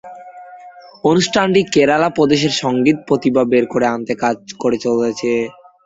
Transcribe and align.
অনুষ্ঠানটি 1.03 1.61
কেরালা 1.73 2.09
প্রদেশের 2.17 2.53
সংগীত 2.61 2.97
প্রতিভা 3.07 3.43
বের 3.51 3.65
করে 3.67 3.85
আনতে 3.87 4.13
কাজ 4.23 4.37
করে 4.59 4.77
চলেছে। 4.85 5.31